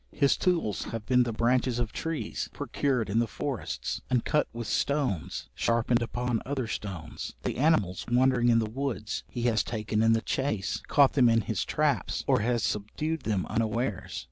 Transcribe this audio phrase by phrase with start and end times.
[0.11, 4.65] His tools have been the branches of trees, procured in the forests, and cut with
[4.65, 10.13] stones sharpened upon other stones; the animals wandering in the woods he has taken in
[10.13, 14.19] the chace, caught them in his traps, or has subdued them unawares.